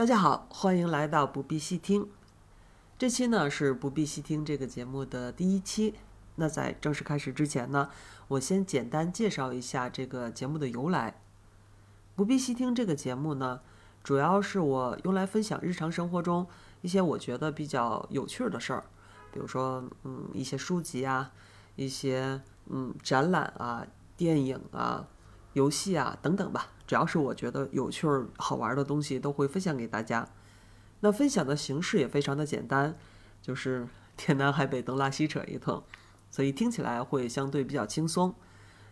[0.00, 2.08] 大家好，欢迎来到不必细听。
[2.96, 5.94] 这期呢是不必细听这个节目的第一期。
[6.36, 7.90] 那在正式开始之前呢，
[8.28, 11.20] 我先简单介绍一下这个节目的由来。
[12.16, 13.60] 不必细听这个节目呢，
[14.02, 16.46] 主要是我用来分享日常生活中
[16.80, 18.84] 一些我觉得比较有趣的事儿，
[19.30, 21.30] 比如说嗯一些书籍啊，
[21.76, 23.86] 一些嗯展览啊、
[24.16, 25.06] 电影啊、
[25.52, 26.68] 游戏啊等等吧。
[26.90, 30.26] 只要是我觉得有趣儿、好玩的东西，都会分享给大家。
[30.98, 32.98] 那分享的形式也非常的简单，
[33.40, 33.86] 就是
[34.18, 35.84] 天南海北东拉西扯一通，
[36.32, 38.34] 所以听起来会相对比较轻松。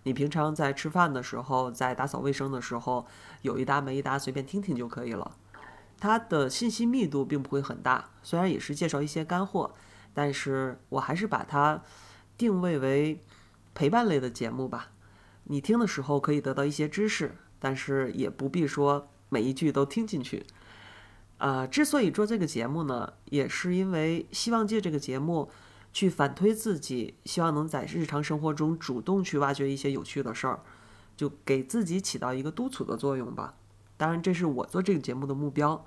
[0.04, 3.04] 你平常在吃饭的时候，在打扫卫生的时候，
[3.42, 5.36] 有一搭没一搭，随便听听就可以了。
[5.98, 9.74] 它的信息密度并不会很大，虽然也是介绍一些干货，
[10.14, 11.82] 但是我还是把它
[12.36, 13.24] 定位为
[13.74, 14.92] 陪伴类的节目吧。
[15.50, 17.34] 你听的时候可以得到一些知识。
[17.58, 20.46] 但是也不必说每一句都听进去，
[21.38, 25.50] 啊，之所以做这个节目呢，也是因为希望借这个节目
[25.92, 30.60] 去反推自己，希望能在日常生活中主动去挖掘一些有趣的事儿，
[31.16, 33.54] 就给自己起到一个督促的作用吧。
[33.96, 35.84] 当然，这是我做这个节目的目标。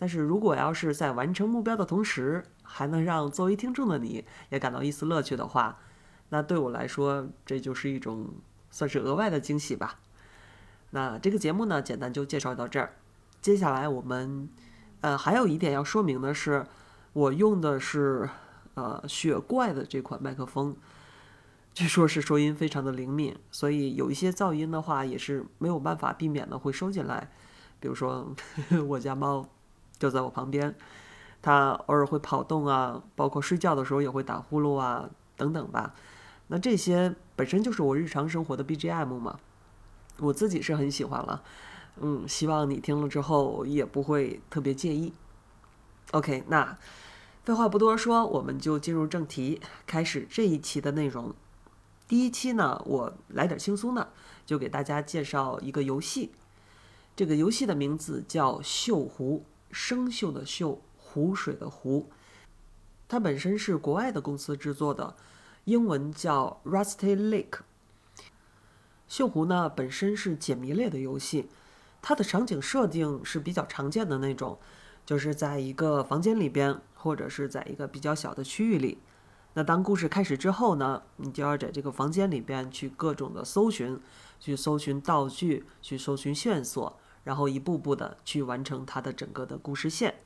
[0.00, 5.80] 但是如果要是在完成目标的同时，还能让作为听众的你也感到一丝乐趣的话，
[6.28, 8.28] 那对我来说，这就是一种
[8.70, 9.98] 算是额外的惊喜吧。
[10.90, 12.94] 那这个节目呢，简单就介绍到这儿。
[13.40, 14.48] 接下来我们，
[15.00, 16.66] 呃，还有一点要说明的是，
[17.12, 18.28] 我用的是
[18.74, 20.74] 呃雪怪的这款麦克风，
[21.74, 27.30] 据说是收音非常的灵敏，所以有一些噪音的话也是没有办法避免的会收进来。
[27.80, 28.34] 比如说
[28.88, 29.46] 我家猫
[29.98, 30.74] 就在我旁边，
[31.42, 35.94] 它偶尔会跑动啊，包括睡觉的时候也会打呼噜啊，等等吧。
[36.48, 39.38] 那这些本身就是我日常生活的 BGM 嘛。
[40.18, 41.42] 我自己是很喜欢了，
[42.00, 45.12] 嗯，希望你听了之后也不会特别介意。
[46.12, 46.76] OK，那
[47.44, 51.34] 废话不多说，我们就进入正题，开始这一期的内容。
[52.06, 54.12] 第一期呢，我来点轻松的，
[54.44, 56.32] 就给大家介绍一个游戏。
[57.14, 62.10] 这个游戏的名字叫《锈湖》，生锈的锈，湖水的湖。
[63.08, 65.16] 它本身是国外的公司制作的，
[65.64, 67.60] 英文叫 Rusty Lake。
[69.08, 71.48] 锈湖呢本身是解谜类的游戏，
[72.02, 74.58] 它的场景设定是比较常见的那种，
[75.06, 78.98] 就是在一个房间里边，或者是在一个比较小的区域里。
[79.54, 83.98] 那当故事开始之后呢，你就要在这个房间里边去各种的搜寻，
[84.38, 90.16] 去搜寻道具，去搜寻线索，然后一步步的去完成它的整个的故事线。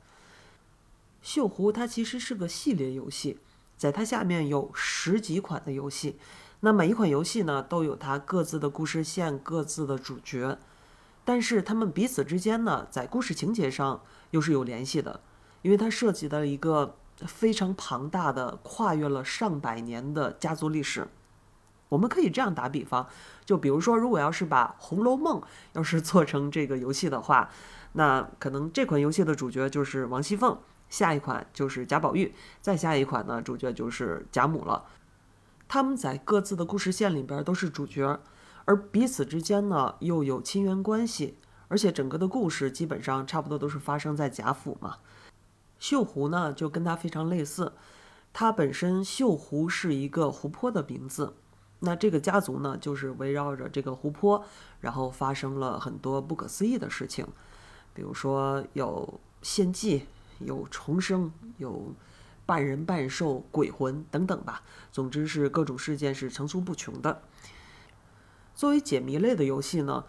[1.23, 3.39] 锈湖它其实是个系列游戏，
[3.77, 6.17] 在它下面有十几款的游戏。
[6.65, 10.57] 那每一款游戏呢，都有它各自的故事线、各自的主角，
[11.25, 13.99] 但是他们彼此之间呢，在故事情节上
[14.31, 15.19] 又是有联系的，
[15.61, 16.95] 因为它涉及到一个
[17.27, 21.09] 非常庞大的、跨越了上百年的家族历史。
[21.89, 23.07] 我们可以这样打比方，
[23.43, 25.41] 就比如说，如果要是把《红楼梦》
[25.73, 27.49] 要是 做成这个游戏的话，
[27.91, 30.57] 那可能这款游戏的主角就是王熙凤，
[30.87, 34.85] 下一款就是贾宝玉，再下一款呢，主角就是贾母了。
[35.73, 38.19] 他们在各自的故事线里边都是主角，
[38.65, 41.35] 而彼此之间呢又有亲缘关系，
[41.67, 44.97] 而且整个的故事基本上差不多都是发生在贾府嘛。
[45.79, 47.73] 绣湖呢就跟它非常类似，
[48.31, 51.33] 它本身绣湖是一个湖泊的名字，
[51.79, 54.45] 那这个家族呢就是围绕着这个湖泊，
[54.79, 57.25] 然后发生了很多不可思议的事情，
[57.95, 60.05] 比如说有献祭，
[60.37, 61.91] 有重生，有。
[62.45, 64.61] 半人半兽、鬼魂等等吧，
[64.91, 67.21] 总之是各种事件是层出不穷的。
[68.55, 70.03] 作为解谜类的游戏呢，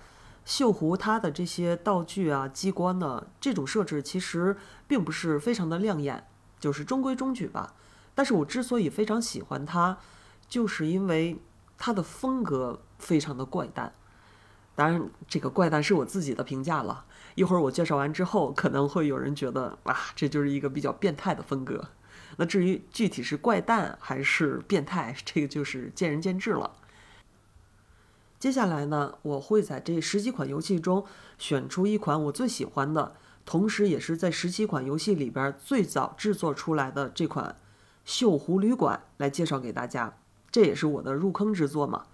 [0.46, 4.56] 锈湖它的这些道具啊、机关呢，这种设置其实
[4.86, 6.26] 并不是非常的亮眼，
[6.60, 7.74] 就是中规中矩吧。
[8.14, 9.98] 但是我之所以非常喜欢它，
[10.48, 11.38] 就是因为
[11.78, 13.92] 它的风格非常的怪诞。
[14.76, 17.04] 当然，这个怪诞是我自己的评价了。
[17.36, 21.88] 一会儿我介绍完之后，可能会有人觉得啊，这就是一个比较变态的风格。
[22.36, 26.70] 那至于具体是怪诞还是变态，这个就是见仁见智了。
[28.38, 31.04] 接下来呢，我会在这十几款游戏中
[31.38, 33.16] 选出一款我最喜欢的，
[33.46, 37.56] 同时也是在十七款游戏里边最早制作出来的这款
[38.10, 40.18] 《锈湖旅馆》来介绍给大家。
[40.50, 42.04] 这也是我的入坑之作嘛。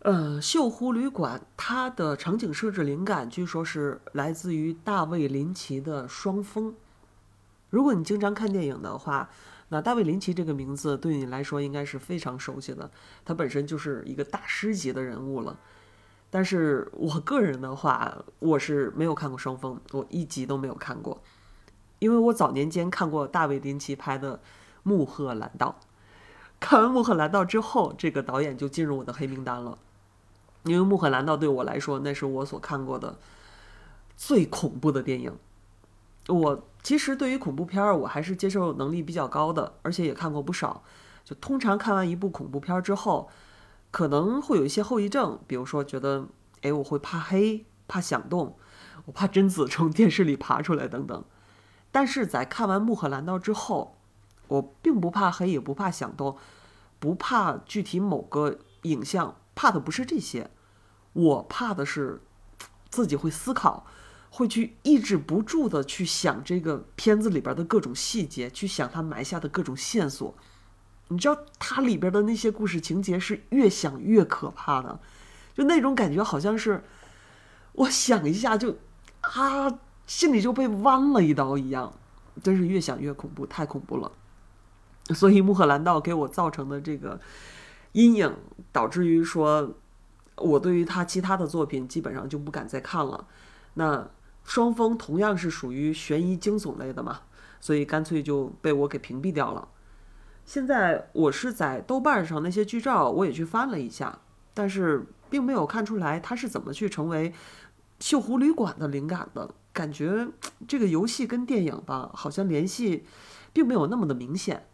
[0.00, 6.72] 呃，《锈湖旅馆》它的场景设置灵感据说是来自于大卫林奇的《双峰》。
[7.70, 9.28] 如果你经常看电影的话，
[9.68, 12.90] 那大卫林奇这个名字对你来说应该是非常熟悉的。
[13.24, 15.58] 他本身就是一个大师级的人物了。
[16.30, 21.22] 但是我个人的话，我是没有看过《双峰》，我一集都没有看过，
[21.98, 24.36] 因为我早年间看过大卫林奇拍的
[24.82, 25.78] 《穆赫兰道》，
[26.60, 29.78] 看完《穆赫兰道》之后，这个导演就进入我的黑名单了，
[30.64, 33.16] 因为《穆赫兰道》对我来说，那是我所看过的
[34.16, 35.34] 最恐怖的电影。
[36.28, 40.82] 我其实对于恐怖片儿，我还是接受能力比较高的，而且也看过不少。
[41.24, 43.28] 就通常看完一部恐怖片之后，
[43.90, 46.28] 可能会有一些后遗症，比如说觉得，
[46.62, 48.56] 哎，我会怕黑、怕响动，
[49.04, 51.24] 我怕贞子从电视里爬出来等等。
[51.90, 53.98] 但是在看完《穆赫兰道》之后，
[54.46, 56.38] 我并不怕黑，也不怕响动，
[56.98, 60.50] 不怕具体某个影像，怕的不是这些，
[61.12, 62.22] 我怕的是
[62.88, 63.84] 自己会思考。
[64.30, 70.34] 会去抑制不住的去想这个片子里边的各种细节，去想他埋下的各种线索。
[71.08, 75.00] 你知道，它里边的那些故事情节是越想越可怕的，
[75.54, 76.84] 就那种感觉好像是，
[77.72, 78.76] 我想一下就
[79.22, 81.94] 啊，心里就被剜了一刀一样，
[82.42, 84.12] 真是越想越恐怖，太恐怖了。
[85.14, 87.18] 所以《穆赫兰道》给我造成的这个
[87.92, 88.36] 阴影，
[88.70, 89.74] 导致于说，
[90.36, 93.26] 我对于他其他的作品基本上就不敢再看了。
[93.72, 94.10] 那。
[94.48, 97.20] 双峰同样是属于悬疑惊悚类的嘛，
[97.60, 99.68] 所以干脆就被我给屏蔽掉了。
[100.46, 104.20] 现在我是在豆瓣上那些剧照，我也去翻了一下，
[104.54, 107.30] 但是并没有看出来它是怎么去成为
[108.00, 109.54] 《锈湖旅馆》的灵感的。
[109.70, 110.26] 感觉
[110.66, 113.04] 这个游戏跟电影吧，好像联系
[113.52, 114.66] 并没有那么的明显。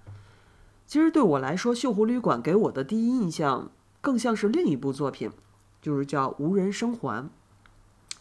[0.87, 5.32] 其实对我来说，《锈湖旅馆》给我的第一印象更像是另一部作品，
[5.82, 7.25] 就是叫《无人生还》。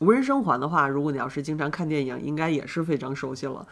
[0.03, 3.65] 无人生还的话，如果你要是经常看电影，应该也是非常熟悉了。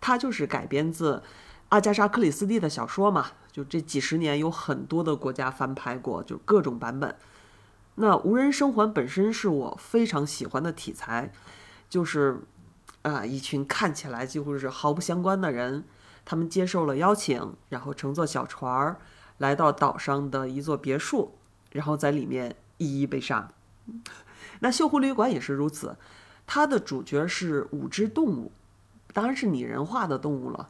[0.00, 1.22] 它就是改编自
[1.68, 7.14] 阿加莎·克里斯蒂的小说嘛，就这几十年有很多的国家翻拍过，就各种版本。
[7.96, 11.32] 那无人生还本身是我非常喜欢的题材，
[11.88, 12.40] 就是
[13.02, 15.84] 啊，一群看起来几乎是毫不相关的人，
[16.24, 18.98] 他们接受了邀请，然后乘坐小船儿
[19.38, 21.32] 来到岛上的一座别墅，
[21.72, 23.50] 然后在里面一一被杀。
[24.60, 25.96] 那《锈湖旅馆》也是如此，
[26.46, 28.52] 它的主角是五只动物，
[29.12, 30.68] 当然是拟人化的动物了，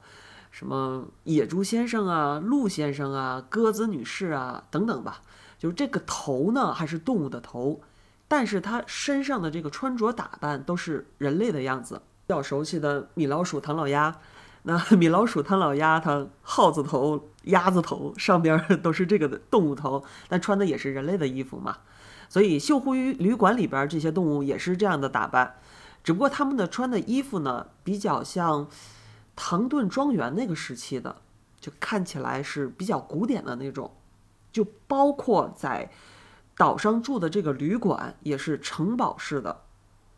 [0.51, 5.23] 什么野猪先生啊、鹿先生啊、鸽子女士啊等等吧。
[5.59, 7.81] 就是这个头呢，还是动物的头，
[8.29, 12.03] 但是它身上的这个穿着打扮都是人类的样子。
[12.27, 14.19] 比较熟悉的米老鼠、唐老鸭，
[14.65, 21.79] 那米老鼠、唐老鸭，它耗子头、鸭子头上边都是这个的动物头，但穿的也是人类的衣服嘛。
[22.29, 25.57] 所以，锈湖旅馆里边这些动物也是这样的打扮，
[26.03, 28.69] 只不过他们的穿的衣服呢，比较像
[29.35, 31.17] 唐顿庄园那个时期的，
[31.61, 33.91] 就看起来是比较古典的那种。
[34.53, 35.91] 就包括在
[36.57, 39.63] 岛上住的这个旅馆也是城堡式的。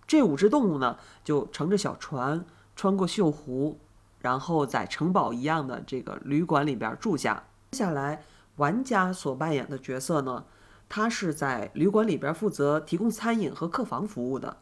[0.07, 2.45] 这五只动物呢，就乘着小船
[2.77, 3.79] 穿过锈湖，
[4.21, 7.43] 然后在城堡一样的这个旅馆里边住下。
[7.73, 8.23] 接下来，
[8.57, 10.45] 玩家所扮演的角色呢？
[10.89, 14.59] 他是在旅馆里边负责提供餐饮和客房服务的，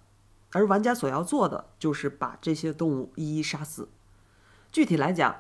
[0.51, 3.89] 而玩家所要做的就是把这些动物一一杀死。
[4.73, 5.37] 具体来讲，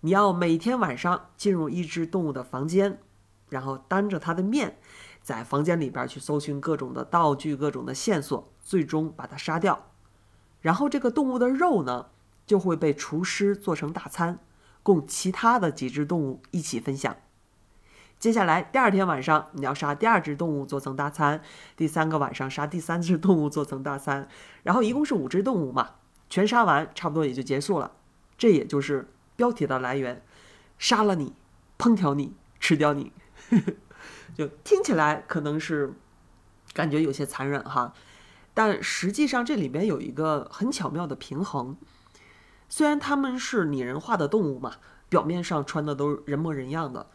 [0.00, 3.00] 你要每天晚上进入一只动物的房间，
[3.48, 4.78] 然后当着它的面，
[5.22, 9.90] 在房间里边去搜寻各种的道具、各种的线索，最终把它杀掉。
[10.60, 12.06] 然后这个动物的肉呢，
[12.46, 14.38] 就会被厨师做成大餐，
[14.82, 17.16] 供其他的几只动物一起分享。
[18.18, 21.38] 接下来第二天晚上，你要杀第二只动物做成大餐；
[21.76, 24.26] 第三个晚上杀第三只动物做成大餐，
[24.62, 25.90] 然后一共是五只动物嘛，
[26.30, 27.92] 全杀完差不多也就结束了。
[28.38, 30.22] 这也就是标题的来源：
[30.78, 31.34] 杀了你，
[31.78, 33.12] 烹调你，吃掉你。
[34.34, 35.94] 就听起来可能是
[36.72, 37.92] 感觉有些残忍哈，
[38.54, 41.76] 但实际上这里边有一个很巧妙的平衡。
[42.68, 44.72] 虽然他们是拟人化的动物嘛，
[45.08, 47.06] 表面上穿的都人模人样的。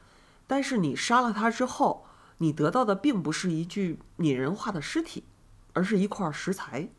[0.48, 2.06] 但是你杀了他之后，
[2.38, 5.24] 你得到的并不是一具拟人化的尸体，
[5.74, 6.90] 而是一块食材。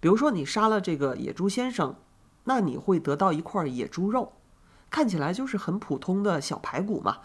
[0.00, 1.96] 比如说你杀了这个野猪先生，
[2.44, 4.32] 那你会得到一块野猪肉，
[4.90, 7.18] 看起来就是很普通的小排骨嘛。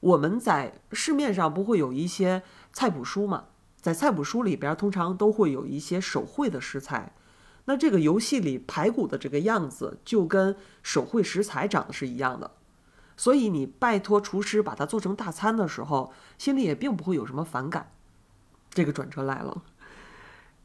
[0.00, 2.42] 我们在市面上不会有一些
[2.72, 3.44] 菜谱书嘛，
[3.80, 7.14] 在菜谱书里边通常都会有一些手绘的食材。
[7.66, 12.50] 那这个游戏里排骨的这个样子就跟手绘食材长得是一样的。
[13.20, 17.92] 所以你拜托厨师把它做成大餐的时候，心里也并不会有什么反感。
[18.70, 19.62] 这个转折来了。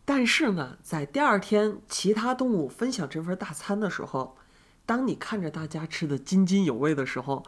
[0.06, 4.38] 但是呢，在第二天其他动物分享这份大餐的时候，
[4.86, 7.44] 当你看着大家吃的津津有味的时候，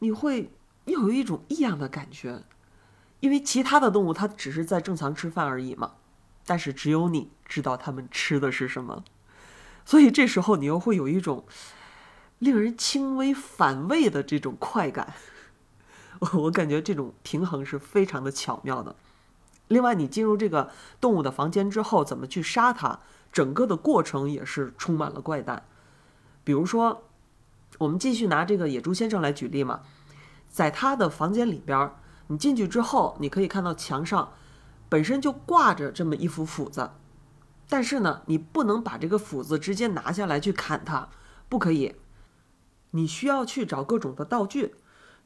[0.00, 0.52] 你会
[0.84, 2.42] 又有一种异样的感觉，
[3.20, 5.94] 因为其他的动物它只是在正常吃饭而已嘛，
[6.44, 9.04] 但是只有你知道它们吃的是什么，
[9.86, 11.46] 所以这时候你又会有一种
[12.38, 15.14] 令人轻微反胃的这种快感。
[16.20, 18.94] 我我感觉这种平衡是非常的巧妙的。
[19.68, 23.00] 另外，你进入这个动物的房间之后，怎么去杀它，
[23.32, 25.64] 整个的过程也是充满了怪诞。
[26.44, 27.04] 比如说，
[27.78, 29.80] 我们继续拿这个野猪先生来举例嘛，
[30.48, 31.90] 在他的房间里边，
[32.26, 34.34] 你进去之后，你可以看到墙上
[34.88, 36.90] 本身就挂着这么一副斧子，
[37.68, 41.08] 但是呢，你不能把这个斧子直接拿下来去砍它，
[41.48, 41.96] 不可以，
[42.94, 44.68] 你需要去找各种的道具，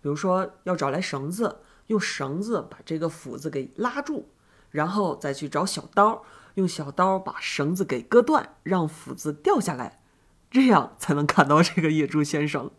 [0.02, 1.60] 比如说要找来绳子。
[1.88, 4.28] 用绳子把这个斧子给拉住，
[4.70, 6.22] 然后再去找小刀，
[6.56, 10.02] 用小刀把绳子给割断，让斧子掉下来，
[10.50, 12.70] 这样才能看到这个野猪先生。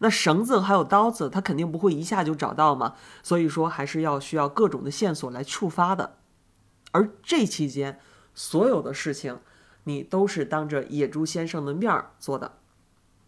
[0.00, 6.16] 那绳子还有刀子，他肯定不会一下就找到嘛，所以说还是要需要各种的线索来触发的。
[6.90, 8.00] 而这期间，
[8.34, 9.38] 所有的事情，
[9.84, 12.58] 你都是当着野猪先生的面儿做的。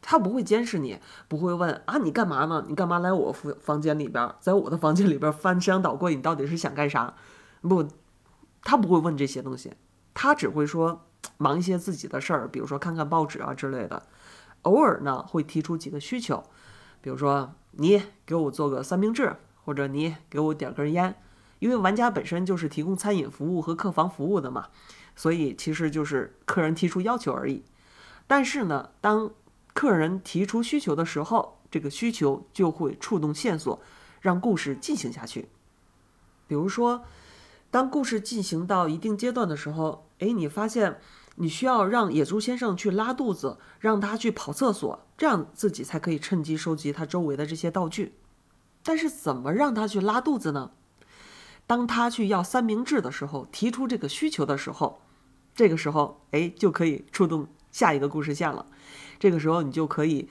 [0.03, 2.65] 他不会监视你，不会问啊，你干嘛呢？
[2.69, 6.15] 你干嘛来我房房间里边，在我的房间里边翻箱倒柜？
[6.15, 7.15] 你到底是想干啥？
[7.61, 7.87] 不，
[8.63, 9.75] 他不会问这些东西，
[10.15, 14.03] 他只会说忙一些自己的事儿，比如说看看报纸啊之类的。
[14.63, 16.43] 偶尔呢，会提出几个需求，
[17.01, 21.15] 比如说你给我做个三明治，或者你给我点根烟。
[21.61, 24.69] 因为玩家本身就是提供餐饮服务和客房服务的嘛，
[25.15, 27.63] 所以其实就是客人提出要求而已。
[28.27, 29.31] 但是呢，当
[29.81, 33.81] 客人提出需求的时候，这个需求就会触动线索，
[34.21, 35.49] 让故事进行下去。
[36.47, 37.03] 比如说，
[37.71, 41.01] 当故事进行到一定阶段的时候，哎，你发现
[41.37, 48.17] 你需要让野猪先生去拉肚子，让他去跑厕所，这样自己才可以趁机收集他周围的这些道具。
[48.83, 50.73] 但是，怎么让他去拉肚子呢？
[51.67, 55.01] 当他去要三明治的时候，提出这个需求的时候，
[55.55, 58.67] 这个时候，哎，就可以触动下一个故事线了。
[59.19, 60.29] 这个时候，你就可以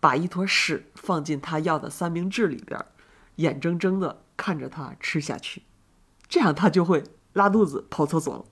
[0.00, 2.84] 把一坨屎放进他要的三明治里边，
[3.36, 5.62] 眼睁睁的看着他吃下去，
[6.28, 8.44] 这样他就会拉肚子、跑厕所了。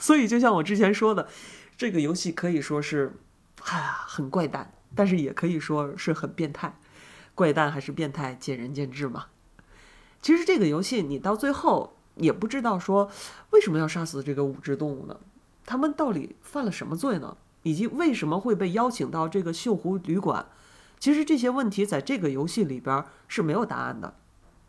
[0.00, 1.28] 所以，就像我之前说的，
[1.76, 3.18] 这个游戏可以说是，
[3.64, 6.78] 哎呀，很怪诞，但是也可以说是很变态。
[7.34, 9.26] 怪诞还是变态，见仁见智嘛。
[10.22, 13.10] 其实这个游戏你到最后也不知道说
[13.50, 15.20] 为什么要杀死这个五只动物呢？
[15.66, 17.36] 他们到底犯了什么罪呢？
[17.64, 20.46] 以及为什么会被邀请到这个锈湖旅馆？
[21.00, 24.14] 其实这些问题在这个游戏里边是没有答案的，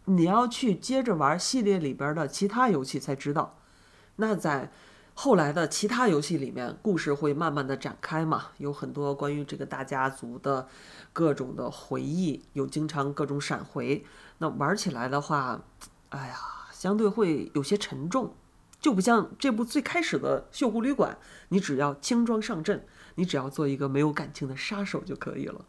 [0.06, 3.60] 你要去接着玩系列里边的其他游戏才知道。
[4.16, 4.72] 那在
[5.14, 10.68] 后来的其他游戏里面，故事会慢慢的展开嘛，有很多关于这个大家族的
[11.14, 14.04] 各种的回忆，有经常各种闪回。
[14.40, 15.62] 那玩起来的话，
[16.10, 16.36] 哎呀，
[16.72, 18.34] 相对会有些沉重。
[18.80, 21.18] 就不像这部最开始的《锈湖旅馆》，
[21.50, 25.66] 你只要轻装上阵，你只要做一个没有感情的杀手就可以了。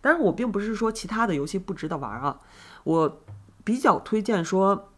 [0.00, 2.40] 当然，我并不是说其他的游戏不值得玩啊，
[2.84, 3.22] 我
[3.64, 4.90] 比较推荐说，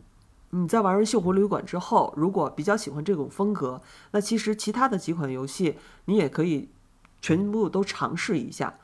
[0.50, 3.80] 你在玩完《锈湖旅馆》之后，如果比较喜欢这种风格，
[4.12, 6.68] 那其实其他的几款游戏你也可以
[7.20, 8.78] 全部都尝试一下。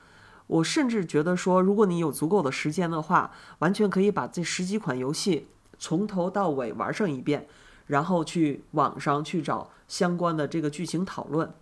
[0.47, 3.30] 我甚至觉得说，如果你有足够的时间的话，
[3.61, 5.47] 完全可以把这十几款游戏
[5.78, 7.47] 从头到尾玩上一遍。
[7.90, 11.52] 然后去网上去找相关的这个剧情讨论，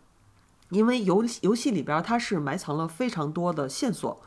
[0.69, 4.21] 因为游游戏里边它是埋藏了非常多的线索，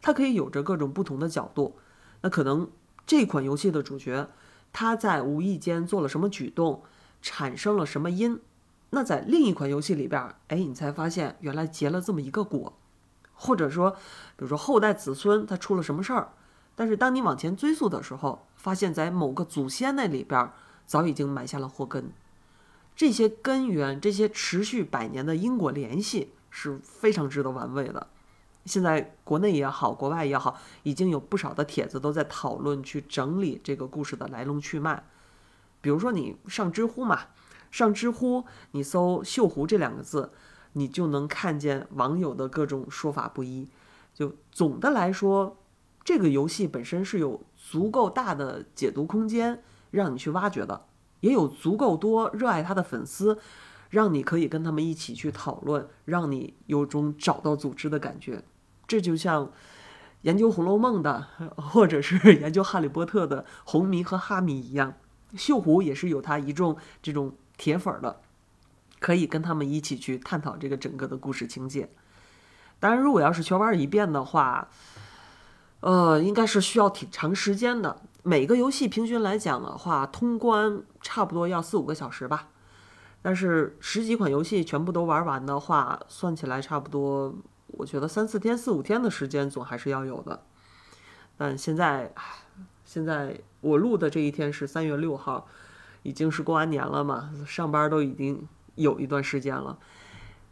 [0.00, 1.76] 它可以有着各种不同的角度。
[2.20, 2.70] 那可能
[3.04, 4.28] 这款游戏的主角
[4.72, 6.84] 他在无意间做了什么举动，
[7.20, 8.40] 产生了什么因？
[8.90, 12.78] 那在另一款游戏里边，哎，你才发现原来结了这么一个果，
[13.34, 16.28] 或者说，比如说后代子孙他出了什么事儿，
[16.76, 20.48] 但是当你往前追溯的时候，发现在某个祖先那里边。
[20.88, 22.10] 早已经埋下了祸根，
[22.96, 28.06] 这些根源，这些持续百年的因果联系是非常值得玩味的。
[28.64, 35.04] 现在国内也好，国外也好，已经有不少的帖子都在讨论去整理这个故事的来龙去脉。
[35.82, 37.26] 比如说你上知乎嘛，
[37.70, 40.32] 上知乎你搜“锈湖”这两个字，
[40.72, 43.68] 你就能看见网友的各种说法不一。
[44.14, 45.58] 就总的来说，
[46.02, 49.62] 这个游戏本身是有足够大的解读空间。
[49.90, 50.86] 让你去挖掘的，
[51.20, 53.38] 也有足够多热爱他的粉丝，
[53.90, 58.42] 让你可以跟他们一起去讨论，让你有种找到组织的感觉。
[58.86, 59.50] 这就像
[60.22, 61.26] 研究《红楼梦》的，
[61.56, 64.94] 或者是 研究《哈利波特》的红迷和哈迷一样，
[65.34, 68.20] 锈湖也是有他一众这种铁粉的，
[68.98, 71.90] 可以跟他们一起去探讨这个整个的故事情节。
[72.80, 74.68] 当然，如果要是全玩一遍的话，
[75.80, 78.02] 呃，应该是需要挺长时间的。
[78.22, 82.48] 每个游戏平均来讲的话，通关差不多要四五个小时吧。
[83.22, 87.34] 但是十几款游戏全部都玩完的话，算起来差不多，
[87.68, 90.42] 我觉得三四天、四五天的时间总还是要有的。
[91.36, 92.12] 但现在，
[92.84, 95.46] 现在我录的这一天是三月六号，
[96.02, 99.78] 已经是过完年了嘛，上班都已经有一段时间了。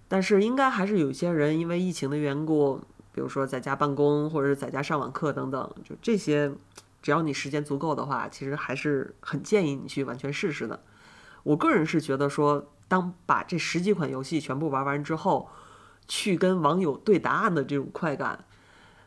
[0.09, 2.81] 但是应该还是有些人因为疫情的缘故，
[3.17, 6.53] 比如说在家办公或者是在家上网课等等，就这些。
[7.03, 10.83] 只要你时间足够的话，其实还是很建议你去完全试试的。
[11.45, 15.49] 我个人是觉得说，当把这十几款游戏全部玩完之后，
[16.09, 18.45] 去跟网友对答案的这种快感，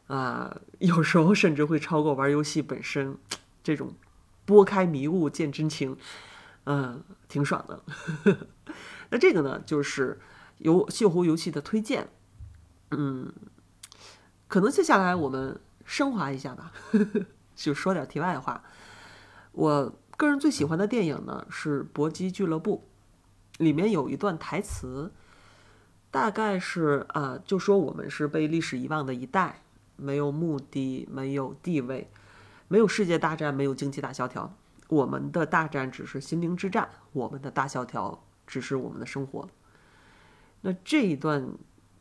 [0.08, 3.18] 啊， 有时候甚至会超过玩游戏本身
[3.62, 3.94] 这种
[4.46, 5.98] 拨开迷雾见真情，
[6.64, 7.84] 嗯，挺爽的。
[9.12, 10.22] 那这个呢，就是
[10.60, 12.08] 游西湖游戏的推荐。
[12.92, 13.30] 嗯，
[14.50, 16.74] 可能接下来我们升华一下吧。
[17.56, 18.64] 就说点题外话，
[19.52, 22.84] 我个人最喜欢的电影呢是《搏击俱乐部》，
[23.64, 25.12] 里面有一段台词，
[26.10, 29.62] 大概是啊，就说我们是被历史遗忘的一代，
[29.98, 32.10] 没有目的，没有地位，
[32.70, 34.54] 没有世界大战，没有经济大萧条，
[34.88, 39.50] 我们的大战只是心灵之战，我们的大萧条只是我们的生活。
[40.62, 41.46] 那这一段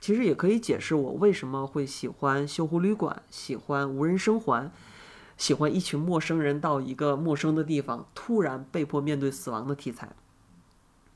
[0.00, 4.70] 其实也可以解释我为什么会喜欢《锈湖旅馆》，喜欢无人生还。
[5.36, 10.10] 喜欢一群陌生人到一个陌生的地方，突然被迫面对死亡的题材。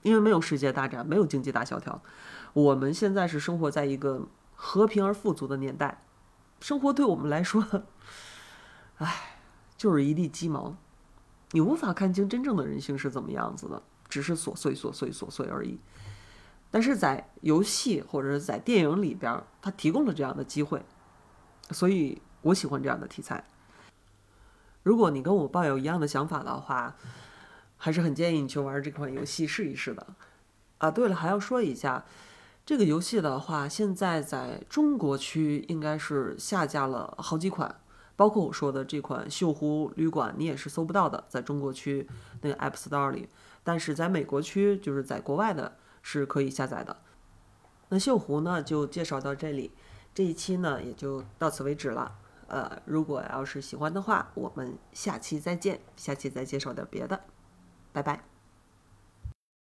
[0.03, 2.01] 因为没有世界大战，没有经济大萧条，
[2.53, 6.05] 我们现在是生活在一个和平而富足的年代。
[6.61, 7.65] 生活对我们来说，
[8.99, 9.39] 唉，
[9.77, 10.77] 就是一地鸡毛。
[11.51, 15.79] 你无法看清真正的人性是怎么样子的，只是琐碎、琐碎、琐碎而已。
[16.73, 20.83] 但是在游戏或者是在电影里边，它提供了这样的机会，
[21.71, 23.45] 所以我喜欢这样的题材。
[24.83, 26.97] 如果你跟我抱有一样的想法的话，
[27.77, 30.07] 还是很建议你去玩这款游戏试一试的。
[30.79, 32.05] 啊，对了，还要说一下，
[32.65, 37.81] 这个游戏的话，现在在中国区应该是下架了好几款，
[38.17, 42.09] 包括我说的这款《锈湖旅馆》，你也是搜不到的，在中国区
[42.41, 43.29] 那个 App Store 里。
[43.63, 46.97] 但是在美国区，就是在国外的，是可以下载的。
[47.89, 49.73] 那锈湖呢，就介绍到这里，
[50.15, 52.19] 这一期呢也就到此为止了。
[52.49, 55.81] 呃，如果要是喜欢的话，我们下期再见。
[55.97, 57.21] 下期再介绍点别的，
[57.93, 58.32] 拜拜。